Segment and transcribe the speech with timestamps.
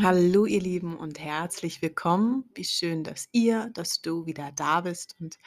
[0.00, 2.44] Hallo ihr Lieben und herzlich willkommen.
[2.54, 5.38] Wie schön, dass ihr, dass du wieder da bist und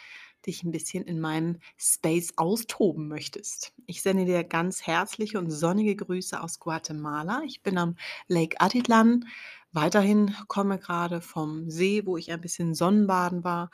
[0.46, 3.74] dich ein bisschen in meinem Space austoben möchtest.
[3.86, 7.44] Ich sende dir ganz herzliche und sonnige Grüße aus Guatemala.
[7.46, 7.96] Ich bin am
[8.28, 9.26] Lake Atitlan.
[9.72, 13.70] Weiterhin komme gerade vom See, wo ich ein bisschen Sonnenbaden war,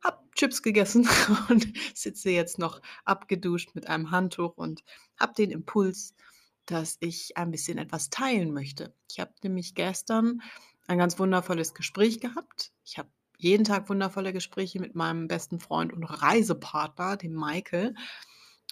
[0.00, 1.08] habe Chips gegessen
[1.48, 4.84] und sitze jetzt noch abgeduscht mit einem Handtuch und
[5.18, 6.14] habe den Impuls,
[6.66, 8.94] dass ich ein bisschen etwas teilen möchte.
[9.10, 10.42] Ich habe nämlich gestern
[10.86, 12.72] ein ganz wundervolles Gespräch gehabt.
[12.84, 13.08] Ich habe
[13.38, 17.94] jeden Tag wundervolle Gespräche mit meinem besten Freund und Reisepartner, dem Michael.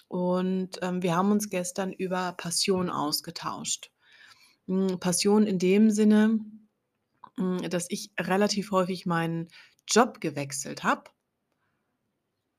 [0.07, 3.91] Und ähm, wir haben uns gestern über Passion ausgetauscht.
[4.67, 6.39] Hm, Passion in dem Sinne,
[7.35, 9.49] hm, dass ich relativ häufig meinen
[9.87, 11.11] Job gewechselt habe.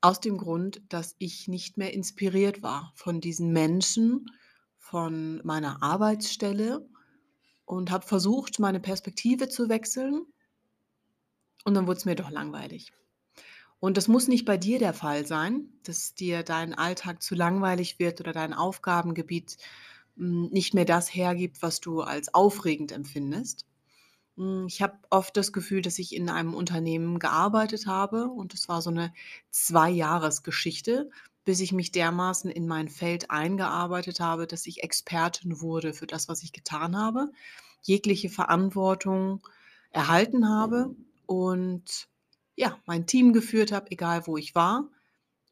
[0.01, 4.26] Aus dem Grund, dass ich nicht mehr inspiriert war von diesen Menschen,
[4.84, 6.87] von meiner Arbeitsstelle
[7.65, 10.26] und habe versucht, meine Perspektive zu wechseln.
[11.65, 12.93] Und dann wurde es mir doch langweilig.
[13.80, 17.99] Und das muss nicht bei dir der Fall sein, dass dir dein Alltag zu langweilig
[17.99, 19.57] wird oder dein Aufgabengebiet
[20.18, 23.65] hm, nicht mehr das hergibt, was du als aufregend empfindest.
[24.37, 28.69] Hm, ich habe oft das Gefühl, dass ich in einem Unternehmen gearbeitet habe und es
[28.69, 29.15] war so eine
[29.51, 31.09] Zwei-Jahres-Geschichte,
[31.45, 36.28] bis ich mich dermaßen in mein Feld eingearbeitet habe, dass ich Expertin wurde für das,
[36.28, 37.30] was ich getan habe,
[37.82, 39.46] jegliche Verantwortung
[39.90, 40.95] erhalten habe
[41.26, 42.09] und
[42.56, 44.88] ja, mein Team geführt habe, egal wo ich war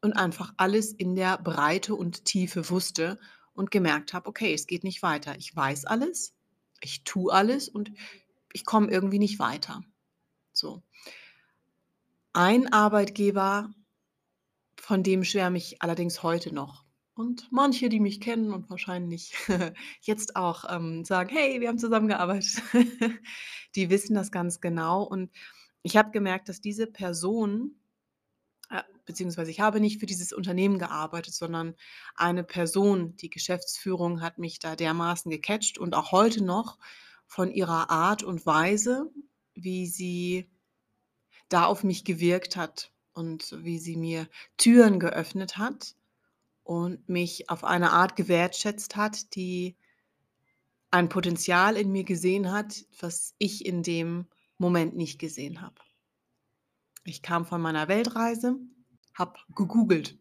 [0.01, 3.19] und einfach alles in der Breite und Tiefe wusste
[3.53, 5.37] und gemerkt habe, okay, es geht nicht weiter.
[5.37, 6.33] Ich weiß alles,
[6.81, 7.91] ich tue alles und
[8.51, 9.81] ich komme irgendwie nicht weiter.
[10.51, 10.81] So.
[12.33, 13.69] Ein Arbeitgeber
[14.83, 16.83] von dem schwärme ich allerdings heute noch.
[17.15, 19.33] Und manche, die mich kennen und wahrscheinlich
[20.01, 22.61] jetzt auch ähm, sagen, hey, wir haben zusammengearbeitet,
[23.75, 25.03] die wissen das ganz genau.
[25.03, 25.31] Und
[25.83, 27.79] ich habe gemerkt, dass diese Person,
[28.69, 31.75] äh, beziehungsweise ich habe nicht für dieses Unternehmen gearbeitet, sondern
[32.15, 36.77] eine Person, die Geschäftsführung hat mich da dermaßen gecatcht und auch heute noch
[37.25, 39.09] von ihrer Art und Weise,
[39.53, 40.51] wie sie
[41.47, 45.95] da auf mich gewirkt hat, und wie sie mir Türen geöffnet hat
[46.63, 49.75] und mich auf eine Art gewertschätzt hat, die
[50.91, 55.75] ein Potenzial in mir gesehen hat, was ich in dem Moment nicht gesehen habe.
[57.03, 58.55] Ich kam von meiner Weltreise,
[59.13, 60.17] habe gegoogelt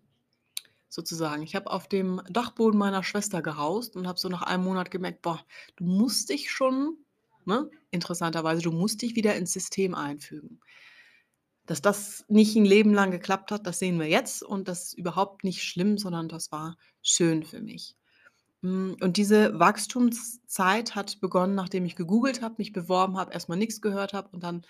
[0.88, 1.42] sozusagen.
[1.42, 5.22] Ich habe auf dem Dachboden meiner Schwester gehaust und habe so nach einem Monat gemerkt,
[5.22, 5.44] boah,
[5.76, 6.98] du musst dich schon,
[7.44, 10.60] ne, interessanterweise, du musst dich wieder ins System einfügen.
[11.66, 14.94] Dass das nicht ein Leben lang geklappt hat, das sehen wir jetzt und das ist
[14.94, 17.96] überhaupt nicht schlimm, sondern das war schön für mich.
[18.62, 23.80] Hm, und diese Wachstumszeit hat begonnen, nachdem ich gegoogelt habe, mich beworben habe, erstmal nichts
[23.80, 24.66] gehört habe und dann,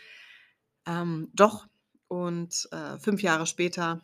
[0.86, 1.66] ähm, doch.
[2.08, 4.02] Und, äh, 5 Jahre später,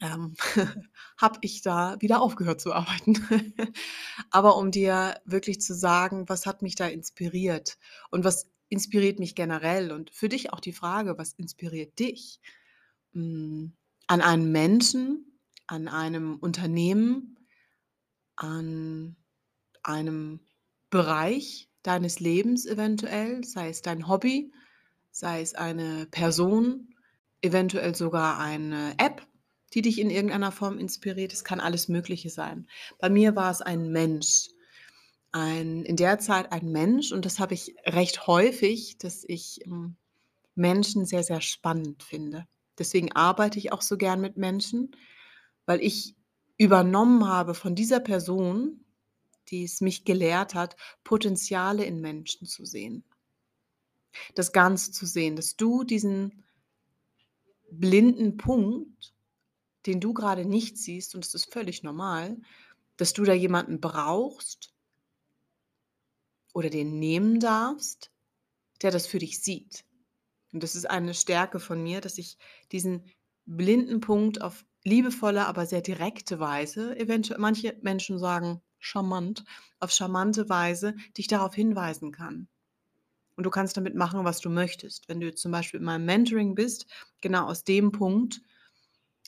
[0.00, 0.34] ähm,
[1.18, 3.14] habe ich da wieder aufgehört zu arbeiten.
[4.30, 7.78] Aber um dir wirklich zu sagen, was hat mich da inspiriert
[8.10, 9.92] und was inspiriert mich generell?
[9.92, 12.40] Und für dich auch die Frage, was inspiriert dich?
[13.12, 13.72] Hm,
[14.06, 17.38] an einem Menschen, an einem Unternehmen,
[18.36, 19.16] an
[19.82, 20.40] einem
[20.90, 24.52] Bereich deines Lebens eventuell, sei es dein Hobby,
[25.10, 26.94] sei es eine Person,
[27.42, 29.26] eventuell sogar eine App,
[29.72, 31.32] die dich in irgendeiner Form inspiriert.
[31.32, 32.68] Es kann alles Mögliche sein.
[32.98, 34.48] Bei mir war es ein Mensch,
[35.36, 39.96] ein in der Zeit ein Mensch und das habe ich recht häufig, dass ich, hm,
[40.54, 42.46] Menschen sehr, sehr spannend finde.
[42.78, 44.96] Deswegen arbeite ich auch so gern mit Menschen,
[45.66, 46.16] weil ich
[46.56, 48.84] übernommen habe von dieser Person,
[49.48, 53.04] die es mich gelehrt hat, Potenziale in Menschen zu sehen.
[54.34, 56.42] Das Ganze zu sehen, dass du diesen
[57.70, 59.14] blinden Punkt,
[59.84, 62.38] den du gerade nicht siehst, und das ist völlig normal,
[62.96, 64.72] dass du da jemanden brauchst,
[66.56, 68.10] oder den nehmen darfst,
[68.80, 69.84] der das für dich sieht.
[70.54, 72.38] Und das ist eine Stärke von mir, dass ich
[72.72, 73.04] diesen
[73.44, 79.44] blinden Punkt auf liebevolle, aber sehr direkte Weise, eventuell manche Menschen sagen charmant,
[79.80, 82.48] auf charmante Weise dich darauf hinweisen kann.
[83.36, 85.10] Und du kannst damit machen, was du möchtest.
[85.10, 86.86] Wenn du zum Beispiel in meinem Mentoring bist,
[87.20, 88.40] genau aus dem Punkt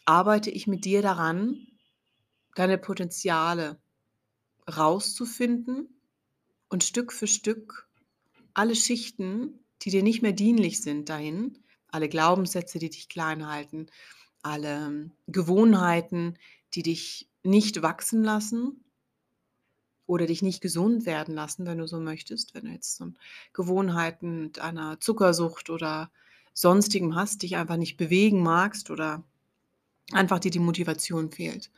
[0.06, 1.66] arbeite ich mit dir daran,
[2.54, 3.78] deine Potenziale
[4.66, 5.97] rauszufinden
[6.68, 7.88] und Stück für Stück
[8.54, 13.86] alle Schichten, die dir nicht mehr dienlich sind, dahin, alle Glaubenssätze, die dich klein halten,
[14.42, 16.38] alle Gewohnheiten,
[16.74, 18.84] die dich nicht wachsen lassen
[20.06, 23.12] oder dich nicht gesund werden lassen, wenn du so möchtest, wenn du jetzt so
[23.52, 26.10] Gewohnheiten mit einer Zuckersucht oder
[26.52, 29.22] Sonstigem hast, dich einfach nicht bewegen magst oder
[30.12, 31.70] einfach dir die Motivation fehlt.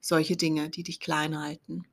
[0.00, 1.84] Solche Dinge, die dich klein halten.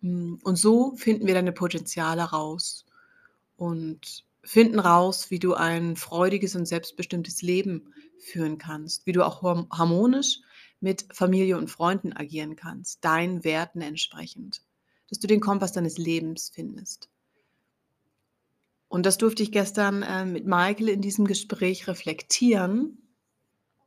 [0.00, 2.84] Hm, und so finden wir deine Potenziale raus
[3.56, 9.42] und finden raus, wie du ein freudiges und selbstbestimmtes Leben führen kannst, wie du auch
[9.42, 10.40] harmonisch
[10.80, 14.62] mit Familie und Freunden agieren kannst, deinen Werten entsprechend,
[15.08, 17.10] dass du den Kompass deines Lebens findest.
[18.88, 22.98] Und das durfte ich gestern äh, mit Michael in diesem Gespräch reflektieren.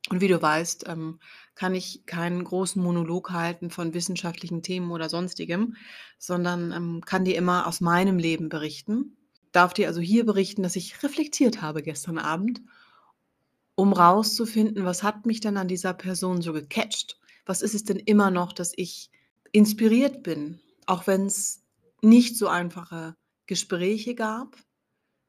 [0.09, 1.19] Und wie du weißt, ähm,
[1.56, 5.76] kann ich keinen großen Monolog halten von wissenschaftlichen Themen oder sonstigem,
[6.18, 9.16] sondern ähm, kann dir immer aus meinem Leben berichten.
[9.52, 12.62] Darf dir also hier berichten, dass ich reflektiert habe gestern Abend,
[13.76, 17.20] um rauszufinden, was hat mich denn an dieser Person so gecatcht?
[17.46, 19.12] Was ist es denn immer noch, dass ich
[19.52, 21.62] inspiriert bin, auch wenn es
[22.02, 23.16] nicht so einfache
[23.46, 24.58] Gespräche gab,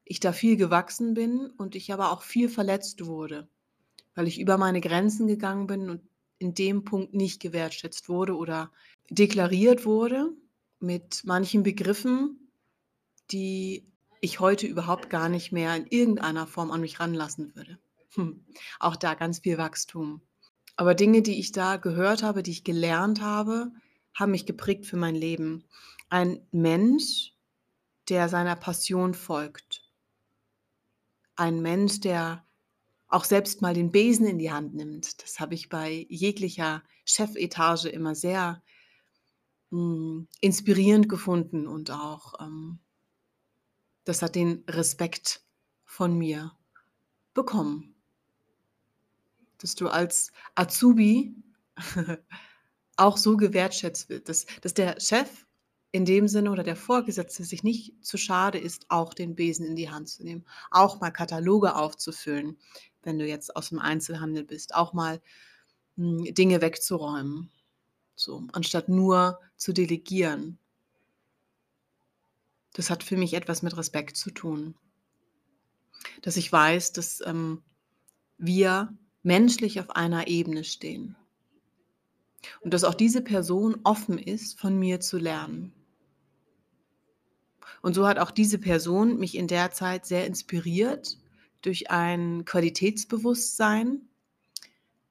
[0.03, 3.47] ich da viel gewachsen bin und ich aber auch viel verletzt wurde,
[4.13, 6.01] weil ich über meine Grenzen gegangen bin und
[6.39, 8.71] in dem Punkt nicht gewertschätzt wurde oder
[9.09, 10.31] deklariert wurde
[10.79, 12.51] mit manchen Begriffen,
[13.31, 13.85] die
[14.21, 17.79] ich heute überhaupt gar nicht mehr in irgendeiner Form an mich ranlassen würde.
[18.15, 18.45] Hm.
[18.79, 20.21] Auch da ganz viel Wachstum.
[20.75, 23.71] Aber Dinge, die ich da gehört habe, die ich gelernt habe,
[24.13, 25.63] haben mich geprägt für mein Leben.
[26.09, 27.33] Ein Mensch,
[28.09, 29.83] der seiner Passion folgt,
[31.35, 32.45] ein Mensch, der
[33.07, 35.21] auch selbst mal den Besen in die Hand nimmt.
[35.21, 38.61] Das habe ich bei jeglicher Chefetage immer sehr
[39.69, 42.79] mh, hm, inspirierend gefunden und auch ähm,
[44.05, 45.41] das hat den Respekt
[45.83, 46.51] von mir
[47.33, 47.95] bekommen.
[49.57, 51.35] Dass du als Azubi
[52.97, 55.45] auch so gewertschätzt wird, dass, dass der Chef
[55.91, 59.75] in dem Sinne oder der Vorgesetzte sich nicht zu schade ist, auch den Besen in
[59.75, 62.57] die Hand zu nehmen, auch mal Kataloge aufzufüllen,
[63.05, 65.21] wenn du jetzt aus dem Einzelhandel bist, auch mal
[65.95, 67.49] hm, Dinge wegzuräumen,
[68.15, 70.57] so anstatt nur zu delegieren.
[72.73, 74.75] Das hat für mich etwas mit Respekt zu tun,
[76.21, 77.61] dass ich weiß, dass ähm,
[78.37, 78.93] wir
[79.23, 81.15] menschlich auf einer Ebene stehen
[82.61, 85.73] und dass auch diese Person offen ist, von mir zu lernen.
[87.81, 91.17] Und so hat auch diese Person mich in der Zeit sehr inspiriert
[91.65, 94.01] durch ein Qualitätsbewusstsein,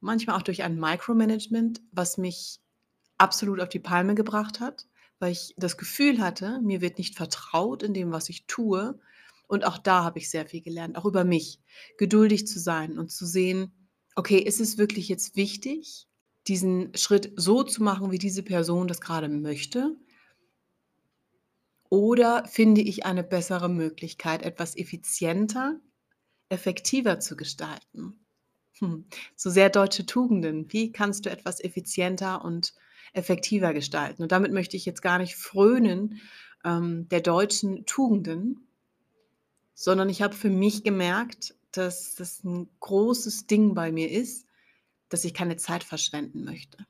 [0.01, 2.61] manchmal auch durch ein Micromanagement, was mich
[3.19, 4.87] absolut auf die Palme gebracht hat,
[5.19, 8.99] weil ich das Gefühl hatte, mir wird nicht vertraut in dem, was ich tue.
[9.47, 11.61] Und auch da habe ich sehr viel gelernt, auch über mich,
[11.99, 13.73] geduldig zu sein und zu sehen,
[14.17, 16.09] okay, ist es wirklich jetzt wichtig,
[16.47, 19.97] diesen Schritt so zu machen, wie diese Person das gerade möchte?
[21.89, 25.81] Oder finde ich eine bessere Möglichkeit, etwas effizienter,
[26.49, 28.19] effektiver zu gestalten?
[28.79, 29.07] Hm.
[29.37, 30.73] So sehr deutsche Tugenden.
[30.73, 32.75] Wie kannst du etwas effizienter und
[33.13, 34.23] effektiver gestalten?
[34.23, 36.21] Und damit möchte ich jetzt gar nicht frönen
[36.65, 38.67] ähm, der deutschen Tugenden,
[39.75, 44.47] sondern ich habe für mich gemerkt, dass das ein großes Ding bei mir ist,
[45.09, 46.87] dass ich keine Zeit verschwenden möchte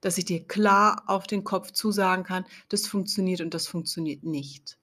[0.00, 4.78] dass ich dir klar auf den Kopf zusagen kann, das funktioniert und das funktioniert nicht.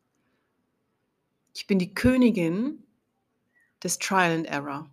[1.54, 2.84] Ich bin die Königin
[3.86, 4.90] des Trial and Error.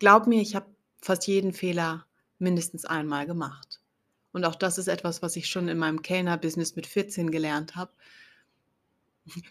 [0.00, 0.66] Glaub mir, ich habe
[1.00, 2.04] fast jeden Fehler
[2.38, 3.80] mindestens einmal gemacht.
[4.32, 7.92] Und auch das ist etwas, was ich schon in meinem Kellner-Business mit 14 gelernt habe.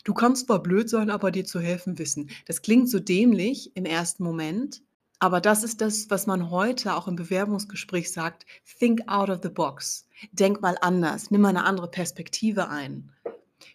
[0.04, 2.30] Du kannst zwar blöd sein, aber dir zu helfen wissen.
[2.46, 4.82] Das klingt so dämlich im ersten Moment,
[5.20, 8.46] aber das ist das, was man heute auch im Bewerbungsgespräch sagt,
[8.80, 10.08] think out of the box.
[10.32, 13.12] Denk mal anders, nimm mal eine andere Perspektive ein.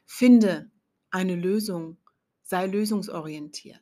[0.04, 0.70] Finde
[1.10, 1.96] eine Lösung,
[2.42, 3.81] sei lösungsorientiert.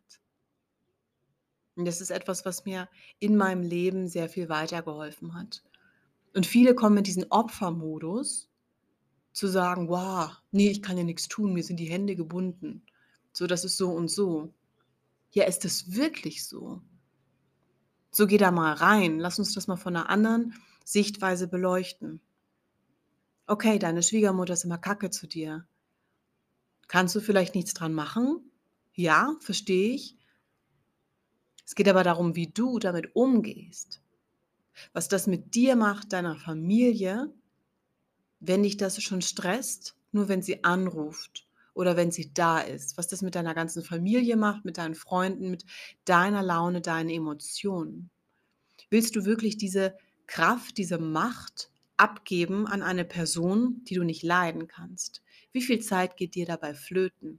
[1.76, 5.62] Und das ist etwas, was mir in meinem Leben sehr viel weitergeholfen hat.
[6.34, 8.50] Und viele kommen in diesen Opfermodus,
[9.32, 12.82] zu sagen, wow, nee, ich kann ja nichts tun, mir sind die Hände gebunden.
[13.32, 14.52] So, das ist so und so.
[15.32, 16.82] Ja, ist das wirklich so?
[18.10, 19.20] So geh da mal rein.
[19.20, 22.20] Lass uns das mal von einer anderen Sichtweise beleuchten.
[23.46, 25.66] Okay, deine Schwiegermutter ist immer kacke zu dir.
[26.88, 28.50] Kannst du vielleicht nichts dran machen?
[28.94, 30.18] Ja, verstehe ich.
[31.70, 34.02] Es geht aber darum, wie du damit umgehst.
[34.92, 37.32] Was das mit dir macht, deiner Familie,
[38.40, 43.06] wenn dich das schon stresst, nur wenn sie anruft oder wenn sie da ist, was
[43.06, 45.64] das mit deiner ganzen Familie macht, mit deinen Freunden, mit
[46.04, 48.10] deiner Laune, deinen Emotionen.
[48.88, 49.96] Willst du wirklich diese
[50.26, 55.22] Kraft, diese Macht abgeben an eine Person, die du nicht leiden kannst?
[55.52, 57.38] Wie viel Zeit geht dir dabei flöten?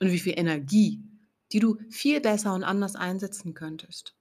[0.00, 1.00] Und wie viel Energie,
[1.54, 4.14] die du viel besser und anders einsetzen könntest?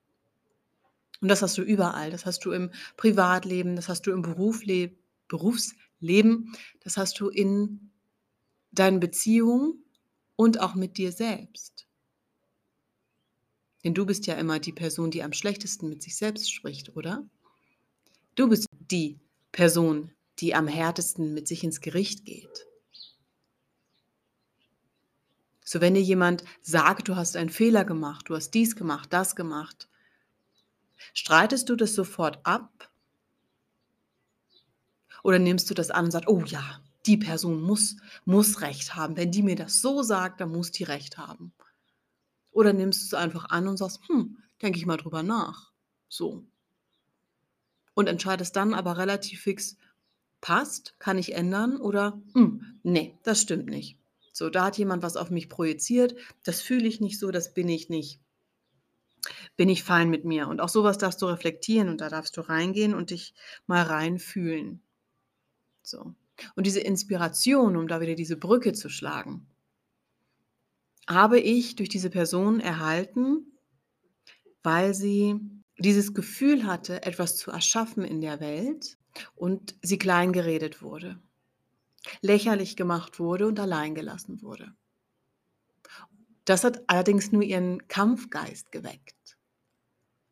[1.20, 2.12] Und das hast du überall.
[2.12, 4.92] Das hast du im Privatleben, das hast du im Berufle
[5.28, 7.90] Berufsleben, das hast du in
[8.72, 9.84] deinen Beziehungen
[10.36, 11.88] und auch mit dir selbst.
[13.84, 17.26] Denn du bist ja immer die Person, die am schlechtesten mit sich selbst spricht, oder?
[18.36, 19.20] Du bist die
[19.52, 22.68] Person, die am härtesten mit sich ins Gericht geht.
[25.74, 29.36] So, wenn dir jemand sagt, du hast einen Fehler gemacht, du hast dies gemacht, das
[29.36, 29.90] gemacht,
[31.16, 32.92] streitest du das sofort ab?
[35.24, 39.18] Oder nimmst du das an und sagst, oh ja, die Person muss, muss Recht haben.
[39.18, 41.54] Wenn die mir das so sagt, dann muss die Recht haben.
[42.52, 45.72] Oder nimmst du es einfach an und sagst, hm, denke ich mal drüber nach.
[46.08, 46.46] So.
[47.96, 49.78] Und entscheidest dann aber relativ fix,
[50.40, 53.98] passt, kann ich ändern oder, hm, nee, das stimmt nicht.
[54.34, 57.70] So, da hat jemand was auf mich projiziert, das fühle ich nicht so, das bin
[57.70, 58.20] ich nicht.
[59.56, 60.48] Bin ich fein mit mir.
[60.48, 63.36] Und auch sowas darfst du reflektieren und da darfst du reingehen und dich
[63.68, 64.82] mal reinfühlen.
[65.84, 66.16] So.
[66.56, 69.48] Und diese Inspiration, um da wieder diese Brücke zu schlagen,
[71.08, 73.46] habe ich durch diese Person erhalten,
[74.64, 75.40] weil sie
[75.78, 78.98] dieses Gefühl hatte, etwas zu erschaffen in der Welt
[79.36, 81.20] und sie klein geredet wurde,
[82.22, 84.74] lächerlich gemacht wurde und allein gelassen wurde.
[86.46, 89.38] Das hat allerdings nur ihren Kampfgeist geweckt,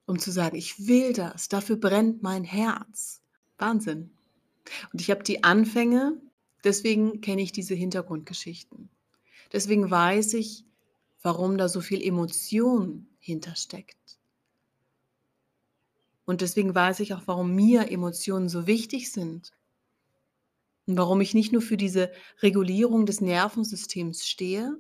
[0.05, 3.21] um zu sagen, ich will das, dafür brennt mein Herz.
[3.57, 4.11] Wahnsinn.
[4.91, 6.19] Und ich habe die Anfänge,
[6.63, 8.89] deswegen kenne ich diese Hintergrundgeschichten.
[9.53, 10.65] Deswegen weiß ich,
[11.21, 14.19] warum da so viel Emotion hintersteckt.
[16.25, 19.51] Und deswegen weiß ich auch, warum mir Emotionen so wichtig sind.
[20.91, 24.77] Und warum ich nicht nur für diese Regulierung des Nervensystems stehe,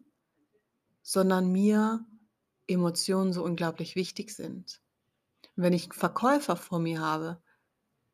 [1.03, 2.05] sondern mir
[2.67, 4.81] Emotionen so unglaublich wichtig sind.
[5.55, 7.41] Und wenn ich einen Verkäufer vor mir habe,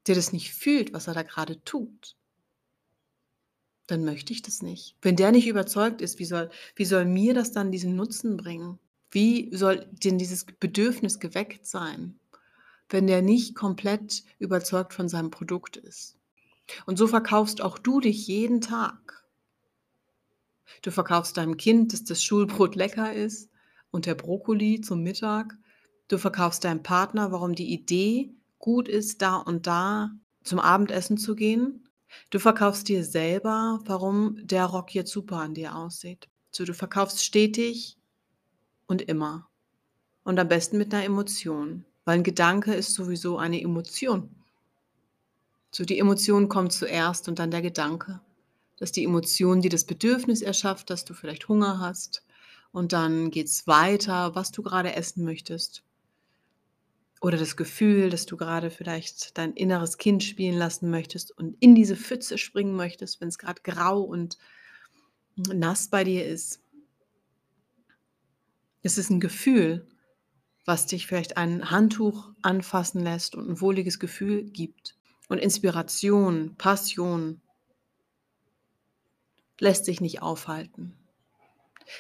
[0.06, 2.16] der das nicht fühlt, was er da gerade tut,
[3.88, 4.96] dann möchte ich das nicht.
[5.02, 8.78] Wenn der nicht überzeugt ist, wie soll, wie soll mir das dann diesen Nutzen bringen?
[9.10, 12.20] Wie soll denn dieses Bedürfnis geweckt sein,
[12.90, 16.17] wenn der nicht komplett überzeugt von seinem Produkt ist?
[16.86, 19.26] Und so verkaufst auch du dich jeden Tag.
[20.82, 23.50] Du verkaufst deinem Kind, dass das Schulbrot lecker ist
[23.92, 25.58] und der Brokkoli zum Mittag.
[26.08, 30.12] Du verkaufst deinem Partner, warum die Idee gut ist, da und da
[30.44, 31.88] zum Abendessen zu gehen
[32.30, 36.30] Du verkaufst dir selber, warum der Rock jetzt super an dir aussieht.
[36.52, 37.98] So, du verkaufst stetig
[38.88, 39.50] und immer.
[40.24, 44.37] Und am besten mit einer Emotion, weil ein Gedanke ist sowieso eine Emotion.
[45.78, 48.20] So, die Emotion kommt zuerst und dann der Gedanke.
[48.78, 52.26] Das ist die Emotion, die das Bedürfnis erschafft, dass du vielleicht Hunger hast.
[52.72, 55.84] Und dann geht es weiter, was du gerade essen möchtest.
[57.22, 61.76] Oder das Gefühl, dass du gerade vielleicht dein inneres Kind spielen lassen möchtest und in
[61.76, 64.40] diese Pfütze springen möchtest, wenn es gerade grau und
[65.36, 66.60] nass bei dir ist.
[68.82, 69.88] Es ist ein Gefühl,
[70.66, 74.97] was dich vielleicht ein Handtuch anfassen lässt und ein wohliges Gefühl gibt.
[75.28, 77.42] Und Inspiration, Passion
[79.60, 80.94] lässt sich nicht aufhalten.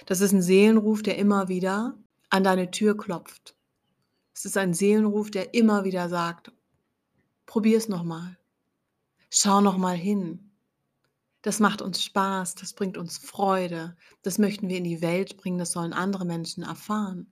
[0.05, 1.98] Das ist ein Seelenruf, der immer wieder
[2.29, 3.57] an deine Tür klopft
[4.38, 6.51] es ist ein Seelenruf, der immer wieder sagt,
[7.48, 8.38] probier es nochmal.
[9.31, 10.51] Schau nochmal hin.
[11.41, 15.57] Das macht uns Spaß, das bringt uns Freude, das möchten wir in die Welt bringen,
[15.57, 17.31] das sollen andere Menschen erfahren.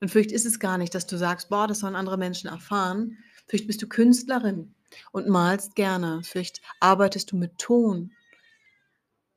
[0.00, 3.18] Und vielleicht ist es gar nicht, dass du sagst, boah, das sollen andere Menschen erfahren.
[3.46, 4.74] Vielleicht bist du Künstlerin
[5.12, 6.22] und malst gerne.
[6.24, 8.12] Vielleicht arbeitest du mit Ton.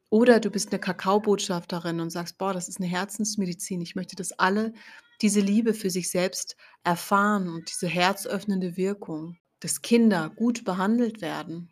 [0.09, 3.81] Oder du bist eine Kakaobotschafterin und sagst, boah, das ist eine Herzensmedizin.
[3.81, 4.73] Ich möchte, dass alle
[5.21, 11.69] diese Liebe für sich selbst erfahren und diese herzöffnende Wirkung, dass Kinder gut behandelt werden.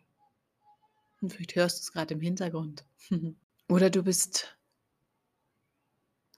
[1.20, 2.84] Und vielleicht hörst du es gerade im Hintergrund.
[3.68, 4.56] Oder du bist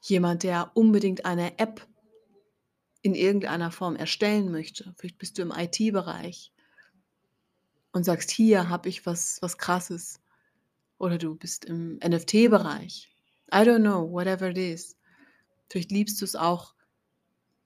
[0.01, 1.87] jemand, der unbedingt eine App
[3.03, 4.95] in irgendeiner Form erstellen möchte.
[4.97, 6.53] Vielleicht bist du im IT-Bereich
[7.93, 10.21] und sagst, hier habe ich was, was Krasses.
[10.99, 13.09] Oder du bist im NFT-Bereich.
[13.53, 14.97] I don't know, whatever it is.
[15.69, 16.75] Vielleicht liebst du es auch,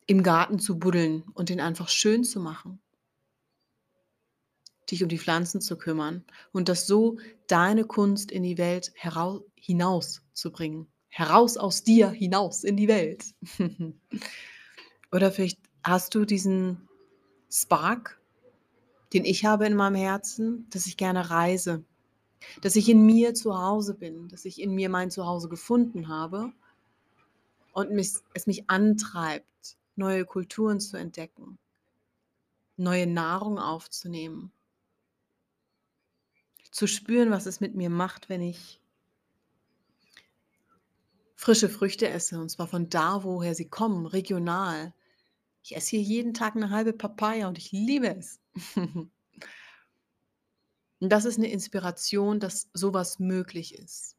[0.07, 2.81] im Garten zu buddeln und den einfach schön zu machen.
[4.91, 9.43] Dich um die Pflanzen zu kümmern und das so deine Kunst in die Welt heraus,
[9.57, 10.87] hinaus zu bringen.
[11.09, 13.25] Heraus aus dir, hinaus in die Welt.
[15.15, 16.89] Oder vielleicht hast du diesen
[17.49, 18.21] Spark,
[19.13, 21.85] den ich habe in meinem Herzen, dass ich gerne reise,
[22.63, 26.53] dass ich in mir zu Hause bin, dass ich in mir mein Zuhause gefunden habe
[27.73, 31.59] und mich, es mich antreibt, neue Kulturen zu entdecken,
[32.77, 34.51] neue Nahrung aufzunehmen,
[36.73, 38.81] zu spüren, was es mit mir macht, wenn ich
[41.37, 44.93] frische Früchte esse, und zwar von da, woher sie kommen, regional.
[45.65, 48.39] Ich esse hier jeden Tag eine halbe Papaya und ich liebe es.
[48.77, 49.11] und
[51.01, 54.15] das ist eine Inspiration, dass sowas möglich ist.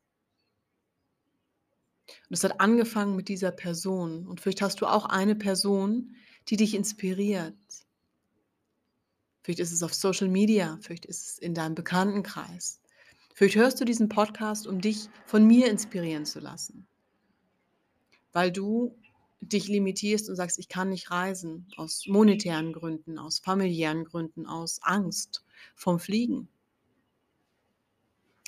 [2.07, 4.25] Und es hat angefangen mit dieser Person.
[4.27, 6.15] Und vielleicht hast du auch eine Person,
[6.47, 7.53] die dich inspiriert.
[9.43, 12.81] Vielleicht ist es auf Social Media, vielleicht ist es in deinem Bekanntenkreis.
[13.35, 16.87] Vielleicht hörst du diesen Podcast, um dich von mir inspirieren zu lassen.
[18.31, 18.97] Weil du
[19.51, 24.79] dich limitierst und sagst, ich kann nicht reisen, aus monetären Gründen, aus familiären Gründen, aus
[24.81, 25.43] Angst
[25.75, 26.47] vom Fliegen.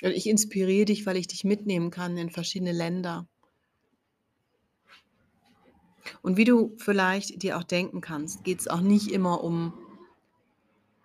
[0.02, 3.26] Und ich inspiriere dich, weil ich dich mitnehmen kann in verschiedene Länder.
[6.22, 9.72] Und wie du vielleicht dir auch denken kannst, geht es auch nicht immer um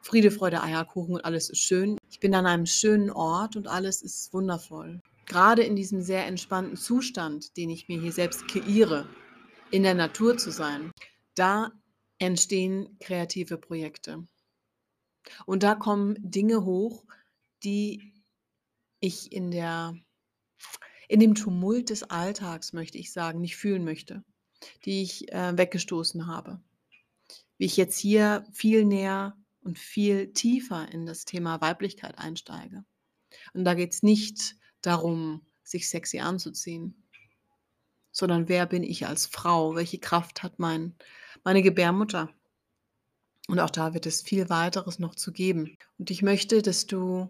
[0.01, 1.97] Friede, Freude, Eierkuchen und alles ist schön.
[2.09, 5.01] Ich bin an einem schönen Ort und alles ist wundervoll.
[5.25, 9.07] Gerade in diesem sehr entspannten Zustand, den ich mir hier selbst kreiere,
[9.71, 10.91] in der Natur zu sein,
[11.35, 11.71] da
[12.19, 14.27] entstehen kreative Projekte.
[15.45, 17.05] Und da kommen Dinge hoch,
[17.63, 18.13] die
[18.99, 19.95] ich in der
[21.09, 24.23] in dem Tumult des Alltags, möchte ich sagen, nicht fühlen möchte,
[24.85, 26.61] die ich äh, weggestoßen habe.
[27.57, 32.83] Wie ich jetzt hier viel näher und viel tiefer in das Thema Weiblichkeit einsteige.
[33.53, 37.02] Und da geht es nicht darum, sich sexy anzuziehen,
[38.13, 39.75] sondern wer bin ich als Frau?
[39.75, 40.95] Welche Kraft hat mein,
[41.43, 42.29] meine Gebärmutter?
[43.49, 45.77] Und auch da wird es viel weiteres noch zu geben.
[45.97, 47.29] Und ich möchte, dass du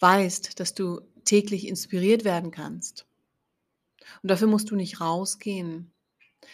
[0.00, 3.06] weißt, dass du täglich inspiriert werden kannst.
[4.22, 5.92] Und dafür musst du nicht rausgehen,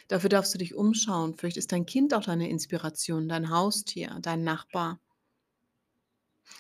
[0.09, 1.35] Dafür darfst du dich umschauen.
[1.35, 5.01] Vielleicht ist dein Kind auch deine Inspiration, dein Haustier, dein Nachbar.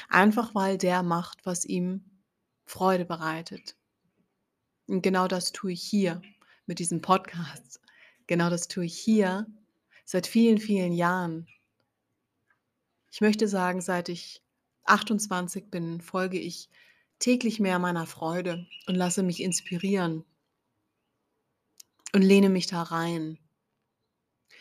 [0.08, 2.04] Einfach weil der macht, was ihm
[2.66, 3.76] Freude bereitet.
[4.86, 6.20] Und genau das tue ich hier
[6.68, 7.80] mit diesem Podcast.
[8.26, 9.46] Genau das tue ich hier
[10.04, 11.48] seit vielen, vielen Jahren.
[13.10, 14.42] Ich möchte sagen, seit ich
[14.84, 16.68] 28 bin, folge ich
[17.18, 20.24] täglich mehr meiner Freude und lasse mich inspirieren
[22.12, 23.38] und lehne mich da rein,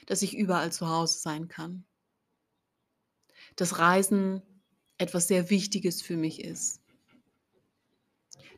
[0.06, 1.86] dass ich überall zu Hause sein kann.
[3.56, 4.42] Dass Reisen
[4.98, 6.82] etwas sehr Wichtiges für mich ist.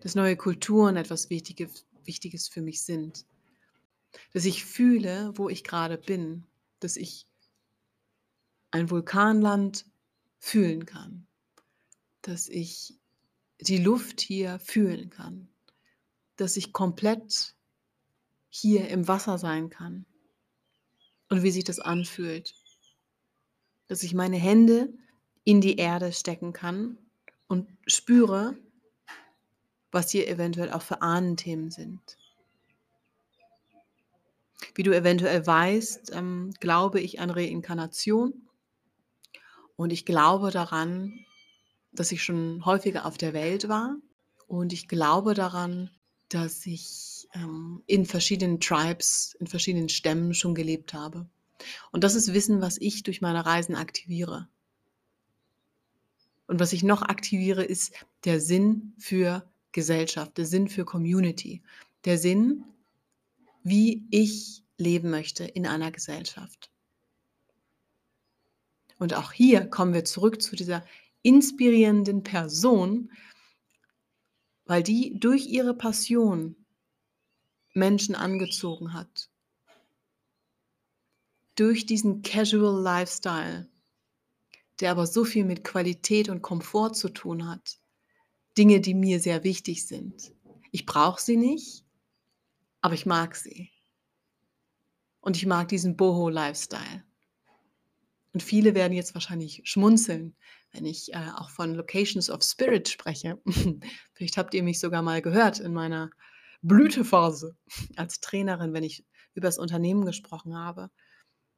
[0.01, 3.25] Dass neue Kulturen etwas Wichtiges, Wichtiges für mich sind.
[4.33, 6.45] Dass ich fühle, wo ich gerade bin.
[6.79, 7.25] Dass ich
[8.71, 9.85] ein Vulkanland
[10.39, 11.27] fühlen kann.
[12.21, 12.93] Dass ich
[13.59, 15.49] die Luft hier fühlen kann.
[16.35, 17.55] Dass ich komplett
[18.49, 20.05] hier im Wasser sein kann
[21.29, 22.53] und wie sich das anfühlt.
[23.87, 24.93] Dass ich meine Hände
[25.43, 26.97] in die Erde stecken kann
[27.47, 28.57] und spüre,
[29.91, 32.17] was hier eventuell auch für Ahnenthemen sind.
[34.75, 38.33] Wie du eventuell weißt, ähm, glaube ich an Reinkarnation
[39.75, 41.25] und ich glaube daran,
[41.91, 43.95] dass ich schon häufiger auf der Welt war
[44.47, 45.89] und ich glaube daran,
[46.29, 51.27] dass ich ähm, in verschiedenen Tribes, in verschiedenen Stämmen schon gelebt habe.
[51.91, 54.47] Und das ist Wissen, was ich durch meine Reisen aktiviere.
[56.47, 57.93] Und was ich noch aktiviere, ist
[58.25, 61.61] der Sinn für Gesellschaft, der Sinn für Community,
[62.05, 62.63] der Sinn,
[63.63, 66.71] wie ich leben möchte in einer Gesellschaft.
[68.97, 70.85] Und auch hier kommen wir zurück zu dieser
[71.21, 73.11] inspirierenden Person,
[74.65, 76.55] weil die durch ihre Passion
[77.73, 79.29] Menschen angezogen hat.
[81.55, 83.69] Durch diesen Casual Lifestyle,
[84.79, 87.79] der aber so viel mit Qualität und Komfort zu tun hat.
[88.57, 90.33] Dinge, die mir sehr wichtig sind.
[90.71, 91.85] Ich brauche sie nicht,
[92.81, 93.71] aber ich mag sie.
[95.21, 97.03] Und ich mag diesen Boho-Lifestyle.
[98.33, 100.35] Und viele werden jetzt wahrscheinlich schmunzeln,
[100.71, 103.41] wenn ich äh, auch von Locations of Spirit spreche.
[104.13, 106.11] Vielleicht habt ihr mich sogar mal gehört in meiner
[106.61, 107.57] Blütephase
[107.95, 110.89] als Trainerin, wenn ich über das Unternehmen gesprochen habe.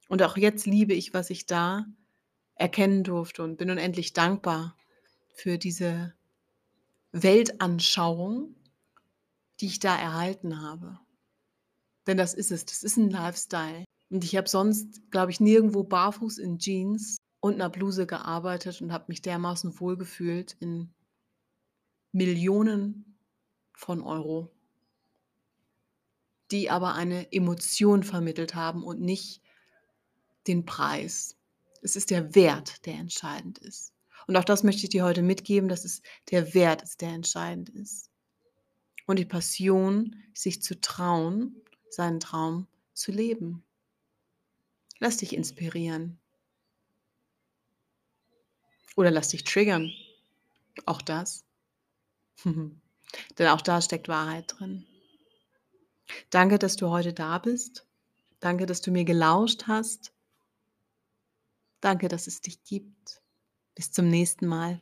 [0.08, 1.86] Und auch jetzt liebe ich, was ich da
[2.56, 4.78] erkennen durfte und bin unendlich dankbar
[5.34, 6.14] für diese
[7.12, 8.56] Weltanschauung,
[9.60, 11.00] die ich da erhalten habe.
[12.08, 13.86] Denn das ist es, das ist ein Lifestyle.
[14.10, 18.92] Und ich habe sonst, glaube ich, nirgendwo barfuß in Jeans und 'ner Bluse gearbeitet und
[18.92, 20.94] habe mich dermaßen wohlgefühlt in
[22.12, 23.18] Millionen
[23.74, 24.52] von Euro
[26.52, 29.42] die aber eine Emotion vermittelt haben und nicht
[30.48, 31.38] den Preis.
[31.82, 33.94] Es ist der Wert, der entscheidend ist.
[34.28, 37.70] Und auch das möchte ich dir heute mitgeben, dass es der Wert ist, der entscheidend
[37.70, 38.10] ist.
[39.08, 41.56] Und die Passion, sich zu trauen,
[41.94, 43.64] seinen Traum zu leben.
[45.00, 46.20] Lass dich inspirieren.
[48.96, 49.92] Oder lass dich triggern.
[50.86, 51.44] Auch das.
[52.44, 54.86] Denn auch da steckt Wahrheit drin.
[56.30, 57.86] Danke, dass du heute da bist.
[58.40, 60.14] Danke, dass du mir gelauscht hast.
[61.80, 63.22] Danke, dass es dich gibt.
[63.76, 64.82] Bis zum nächsten Mal.